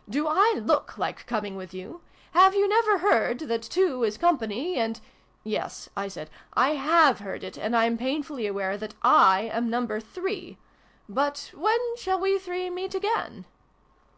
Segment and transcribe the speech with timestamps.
[0.08, 2.00] "Do I look like coming with you?
[2.32, 4.98] Have you never heard that two is company, and"
[5.44, 10.00] 'Yes," I said," I have heard it: and I'm painfully aware that / am Number
[10.00, 10.56] Three!
[11.06, 13.44] But, when shall we three meet again